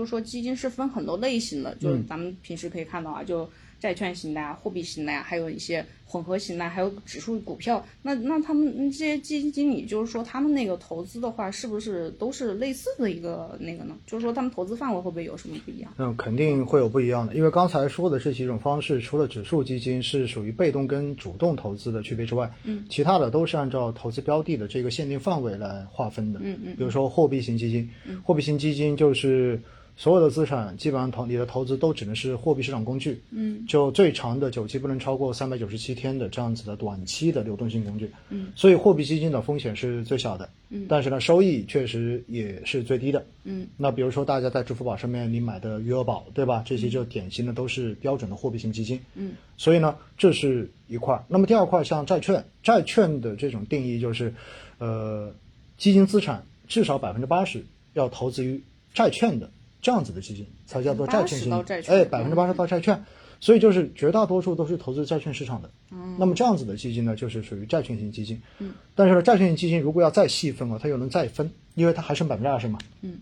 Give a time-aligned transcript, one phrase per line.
[0.00, 3.46] 就是说基金是分很多类型的，就是咱们平时可以看到啊，就
[3.78, 7.84] 债券型的呀、货币型的呀，还有一些混合型的，还有指数股票。
[8.00, 13.94] 那那他们这些基金经理，就是说他们那个投资的话，是不是都是类似的一个那个呢？
[14.06, 15.92] 就是说他们投资范围会不会有什么不一样？
[15.98, 26.40] 嗯，肯定会有不一样的，因为刚才说的这几种方式，除了指数基金是属于被动跟主动投资的区别之外，嗯，其他的都是按照投资标的的这个限定范围来划分的。
[26.42, 27.90] 嗯嗯比如说货币型基金，
[28.22, 29.60] 货币型基金就是
[30.00, 46.62] 所有的资产基本上投你的投资都只能是货币市场工具，嗯，就最长的久期不能超过三百九十七天的这样子的短期的流动性工具，嗯，所以货币基金的风险是最小的，嗯，但是呢收益确实也是最低的，嗯，那比如说大家在支付宝上面你买的余额宝，对吧？
[46.64, 51.26] 这些就典型的都是标准的货币型基金，嗯，所以呢这是一块儿。
[51.28, 54.32] 那么第二块像债券，债券的这种定义就是，
[54.78, 55.34] 呃，
[55.76, 58.62] 基金资产至少百分之八十要投资于
[58.94, 59.50] 债券的
[59.82, 63.04] 这样子的基金，才叫做债券80%型哎，百分之八十到债券，
[63.40, 65.70] 所以就是绝大多数都是投资债券市场的。
[65.90, 68.40] 嗯，那么这样子的基金呢，就是属于债券型基金。
[68.58, 72.78] 嗯，但是呢，债券型基金如果要再细分啊，它又能再分，因为它还剩百分之二十嘛。
[73.00, 73.18] 嗯，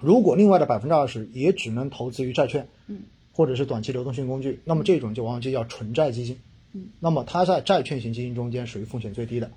[0.00, 6.38] 如果另外的百分之二十也只能投资于债券，嗯，或者是短期流动性工具，那么这种就往往就叫纯债基金。
[6.72, 9.50] 嗯，那么它在债券型基金中间属于风险最低的。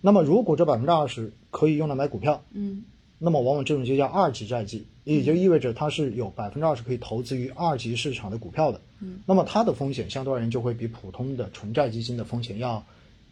[0.00, 2.82] 那么如果这百分之二十可以用来买股票，嗯
[3.18, 8.80] 那么往往这种就叫二级债基，也就意味着它是有百分之二十可以投资于二级市场的股票的。
[9.00, 12.84] 嗯，那么它的风险相对而言就会比普通的纯债基金的风险要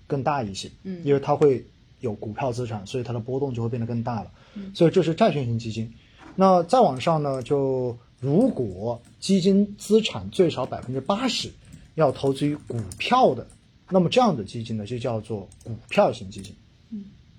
[0.06, 0.70] 更大一些。
[0.84, 1.64] 嗯因为它会
[2.00, 4.30] 有股票资产，所以它的波动就会变得更大了。
[4.54, 5.92] 嗯，所以这是债券型基金。
[6.36, 11.50] 那再往上呢，就如果基金资产最少百分之八十
[11.94, 13.46] 要投资于股票的，
[13.90, 16.54] 那么这样的基金呢就叫做股票型基金。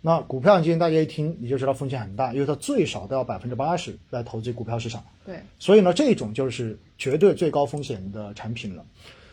[0.06, 5.02] 那股票型基金大家一听你就知道风险很大，因为它最少都要百分之八十来投资股票市场。
[5.26, 8.86] 对，所以呢，这种就是绝对最高风险的产品了。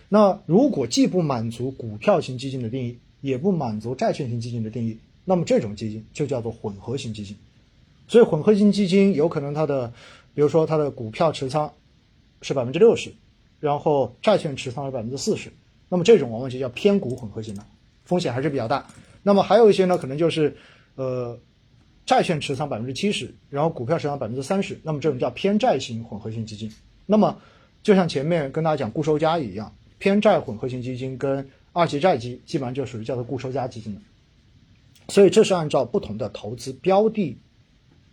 [0.09, 7.37] 那如果既不满足股票型基金的定义，也不满足债券型基金的定义，那么这种基金就叫做混合型基金。
[8.07, 9.89] 所以混合型基金有可能它的，
[10.35, 11.73] 比如说它的股票持仓
[12.43, 13.13] 是百分之六十，
[13.59, 15.51] 然后债券持仓是百分之四十，
[15.89, 17.65] 那么这种往往就叫偏股混合型的，
[18.05, 18.87] 风险还是比较大。
[19.23, 20.57] 那么还有一些呢，可能就是
[20.95, 21.39] 呃
[22.07, 26.71] 债券持仓百分之七十，然后股票持仓百分之三十，那么这种叫偏债型混合型基金。
[27.07, 27.37] 那么
[27.83, 34.01] 就像前面跟大家讲固收加一样，偏债混合型基金跟二级债基基本上就属于叫做固收加基金了。
[35.09, 37.37] 所以这是按照不同的投资标的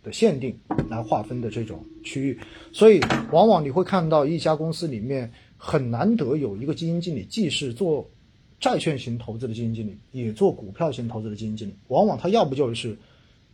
[0.02, 0.58] 的限定
[0.88, 2.38] 来划分的这种区域，
[2.72, 3.00] 所以
[3.32, 8.08] 往往你会看到一家公司里面很难得有一个基金经理既是做
[8.60, 12.96] 债券型投资的基金经理，也做股票型投资的基金经理，往往他要不就是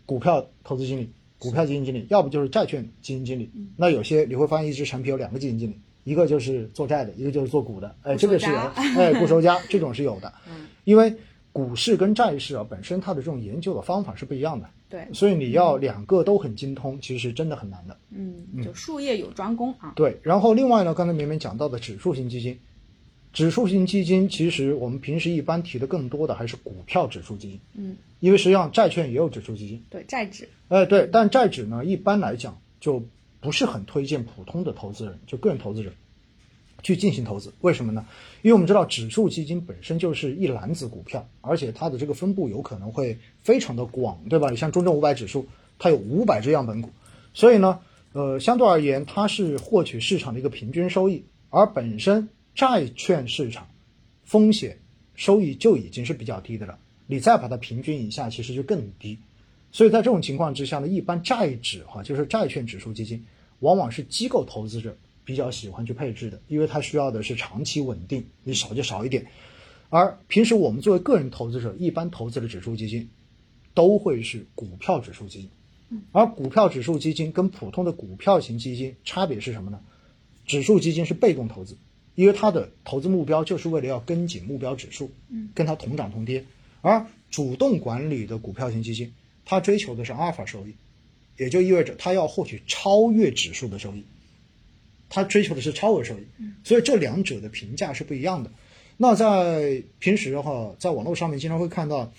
[0.06, 3.50] 股票投资经理、股票基金经理，要不就是债券基金经理。
[3.76, 10.32] 那有些你会发现一只产品有两个基金经理，一个就是做债的，一个就是做股的，哎，这个是有，哎， 固收加这种是有的，
[10.84, 11.14] 因为
[11.52, 17.96] 股市跟债市啊本身它的这种研究的方法是不一样的，对，所以你要两个都很精通，其实真的很难的。
[18.10, 19.92] 嗯，就术业有专攻啊。
[19.94, 22.58] 对，然后另外呢，刚才明明讲到的指数型基金，
[23.34, 30.48] 指数型基金其实我们平时一般提的更多的还是股票指数基金，嗯，因为实际上债券也有指数基金，对，债指。
[30.68, 33.02] 哎，对，但债指呢，一般来讲就
[33.40, 35.90] 不是很推荐普通的投资人，就个人投资者
[36.82, 37.52] 去进行投资。
[37.60, 38.06] 为什么呢？
[38.42, 44.48] 因为我们知道指数基金本身就是一篮子股票，而且它的这个分布有可能会非常的广，对吧？
[44.50, 45.46] 你像中证五百指数，
[45.78, 46.90] 它有五百只样本股，
[47.32, 47.80] 所以呢，
[48.12, 53.68] 呃，相对而言，它是获取市场的一个平均收益，而本身债券市场
[54.24, 54.78] 风险
[55.14, 59.18] 收益就已经是比较低的了，你再把它平均一下，其实就更低。
[59.72, 63.24] 所以在这种情况之下呢，一般债指哈，就是债券指数基金，
[63.58, 69.26] 往往是机构投资者比较喜欢去配置的，因为它需要的是长期稳定，你少就少一点。
[69.90, 73.08] 而平时我们作为个人投资者，一般投资的指数基金
[73.74, 75.50] 都会是股票指数基金，
[76.12, 79.80] 而股票指数基金跟普通的股票型基金差别是什么呢？
[80.46, 81.76] 指数基金是被动投资，
[82.14, 86.44] 因为它的投资目标就是为了要跟紧目标指数，嗯跟它同涨同跌。
[86.80, 89.12] 而主动管理的股票型基金，
[89.44, 90.74] 它追求的是阿尔法收益，
[91.36, 94.04] 也就意味着它要获取超越指数的收益，
[95.08, 96.24] 它追求的是超额收益。
[96.62, 98.50] 所以这两者的评价是不一样的。
[98.96, 102.12] 那在平时的话，在网络上面经常会看到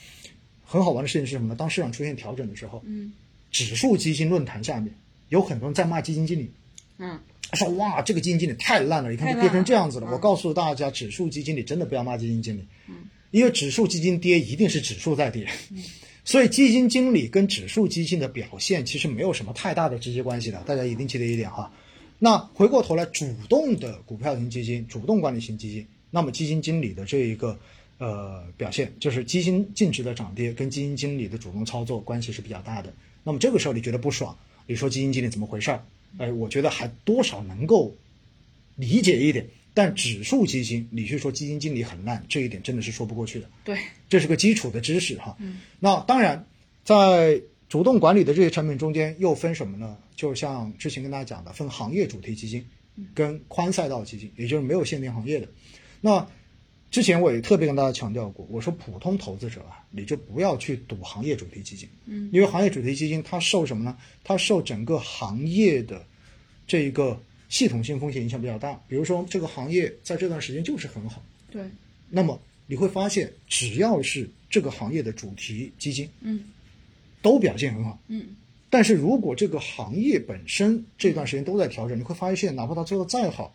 [0.66, 1.56] 很好玩的事情是什么呢？
[1.56, 3.14] 当市场出现调整的时候，嗯，
[3.52, 4.94] 指数基金论坛下面
[5.30, 6.52] 有很多人在骂基金经理，
[6.98, 7.20] 嗯，
[7.54, 10.10] 说哇这个基金经理太烂了，你看太烂就跌成这样子了。
[10.12, 12.96] 我告诉大家，指数基金里真的不要骂基金经理，嗯，
[13.32, 15.48] 因为指数基金跌一定是指数在跌，
[16.26, 21.72] 所以基金经理跟指数基金的表现其实没有什么太大的直接关系的，大家一定记得一点哈。
[22.18, 27.58] 那回过头来，主动的股票型基金、主动管理型基金，那么基金经理的这一个
[27.98, 32.92] 呃表现，就是基金净值的涨跌跟基金经理的主动操作关系是比较大的。
[33.24, 35.84] 那么这个时候你觉得不爽，你说基金经理怎么回事儿？
[36.18, 37.96] 哎，我觉得还多少能够
[38.76, 39.46] 理解一点。
[39.74, 43.50] 但指数基金，你去说基金经理很烂，这一点真的是说不过去的。
[43.66, 43.78] 对，
[44.08, 45.36] 这是个基础的知识哈。
[45.40, 45.60] 嗯。
[45.82, 46.48] 那当然，
[46.86, 49.98] 在主动管理的这些产品中间又分什么呢？
[50.16, 52.66] 就像之前跟大家讲的，分行业主题基金
[53.14, 55.48] 跟宽赛道基金，也就是没有限定行业的。
[56.00, 56.26] 那
[56.96, 63.98] 之前我也特别跟大家强调过，我说普通投资者啊，你就不要去赌行业主题基金，嗯，因为行业主题基金它受什么呢？
[64.24, 66.02] 它受整个行业的
[66.66, 68.82] 这一个系统性风险影响比较大。
[68.88, 71.22] 比如说这个行业在这段时间就是很好，
[71.52, 71.62] 对，
[72.10, 76.46] 那么你会发现，只要是这个行业的主题基金，嗯，
[77.22, 78.38] 都表现很好，嗯。
[78.70, 83.54] 但是如果这个行业本身这段时间都在调整，你会发现，哪怕它做的再好，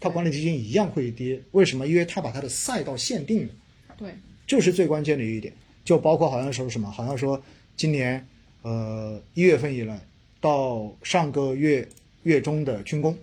[0.00, 1.40] 它管理基金一样会跌。
[1.52, 1.86] 为什么？
[1.86, 3.54] 因为它把它的赛道限定了。
[3.96, 4.12] 对，
[4.46, 5.52] 这是最关键的一点。
[5.84, 7.40] 就包括好像说什么，好像说
[7.76, 8.26] 今年
[8.62, 10.00] 呃一月份以来
[10.40, 11.86] 到上个月
[12.22, 13.16] 月中的军工，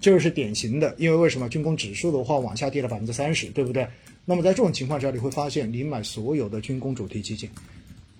[0.00, 0.94] 这个是典型的。
[0.98, 3.86] 因为为什么军工指数的话往下跌了百分之三十，对不对？
[4.24, 7.50] 那么在这种情况下，你会发现，你买所有的军工主题基金，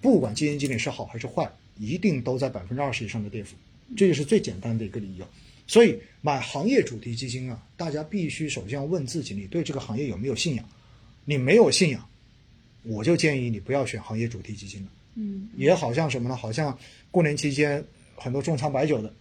[0.00, 1.50] 不管基金经理是好还是坏。
[1.76, 3.56] 一定都在百分之二十以上的跌幅，
[3.96, 5.26] 这就是最简单的一个理由。
[5.66, 10.68] 所以买行业主题基金啊，大家必须首先要问自己，你对这个行业有没有信仰？
[11.24, 12.06] 你没有信仰，
[12.82, 14.88] 我就建议你不要选行业主题基金了。
[15.14, 16.36] 嗯，也好像什么呢？
[16.36, 16.78] 好像
[17.10, 17.84] 过年期间
[18.16, 19.14] 很多重仓白酒的，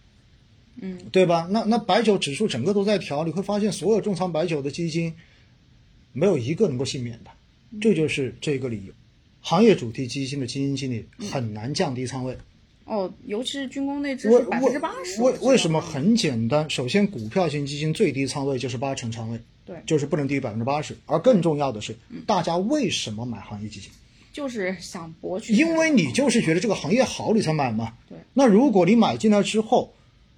[0.80, 1.48] 嗯，对吧？
[1.50, 5.14] 那那白酒指数整个都在调，你会发现所有重仓白酒的基金
[6.12, 7.30] 没有一个能够幸免的，
[7.80, 8.92] 这就是这个理由。
[9.40, 12.36] 行业主题基金的基金经理很难降低仓位，
[12.84, 15.22] 哦，尤其是军工那只是百分之八十。
[15.22, 16.68] 为为什么很简单？
[16.68, 20.96] 首先，股票型基金最低仓位就是八成仓位，对，就是不能低于百分之八十。
[21.06, 21.96] 而更重要的是，
[22.26, 23.90] 大家为什么买行业基金？
[24.32, 25.54] 就是想博取。
[25.54, 27.94] 因为你就是觉得这个行业好，你才买嘛。
[28.08, 28.18] 对。
[28.32, 29.94] 那如果你买进来之后，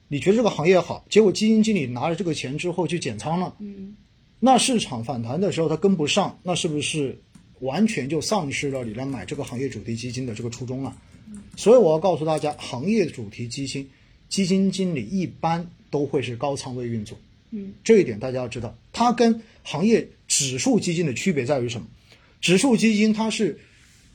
[0.08, 3.96] 你觉得这个行业好，结果基金经理拿着这个钱之后去减仓了，嗯，
[4.38, 7.18] 那市场反弹的时候他跟不上，那是不是？
[7.60, 10.94] 完全就丧失了你来买这个行业主题基金的这个初衷了，
[11.56, 13.88] 所以我要告诉大家，行业主题基金
[14.28, 17.18] 基金经理一般都会是高仓位运作，
[17.50, 21.86] 嗯，这一点大家要知道，它跟行业指数基金的区别在于什么？
[22.40, 23.58] 指数基金它是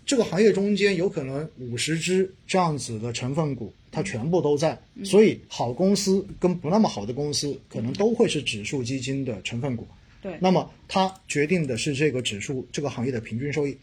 [0.06, 9.88] 这个行业中间有可能五十只这样子的成分股，它全部都在，所以好公司跟不那么好的公司可能都会是指数基金的成分股。
[10.22, 13.76] 对，那么它决定的是这个指数这个行业的平均收益。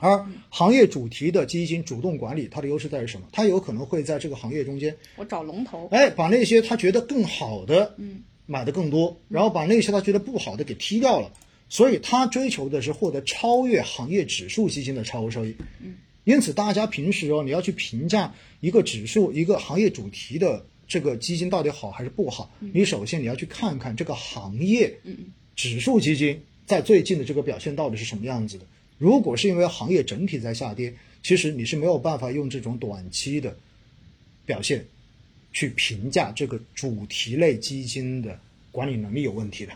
[0.00, 3.26] 对，而行业主题的基金主动管理，它的优势在于什么？
[3.32, 11.32] 它有可能会在这个行业中间，我找龙头，哎，把那些他觉得更好的，嗯，买的更多，然后把那些他觉得不好的给踢掉了。
[11.68, 15.56] 所以他追求的是获得超越行业指数基金的超额收益。
[15.80, 15.94] 嗯，
[16.24, 25.16] 因此大家平时哦，你要去评价一个指数、一个行业主题的这个基金到底好还是不好，你首先你要去看看这个行业，嗯。
[25.56, 28.66] 指数基金在最近的这个表现到底是什么样子的？
[29.04, 30.90] 如果是因为行业整体在下跌，
[31.22, 33.54] 其实你是没有办法用这种短期的
[34.46, 34.82] 表现
[35.52, 38.40] 去评价这个主题类基金的
[38.72, 39.74] 管理能力有问题的。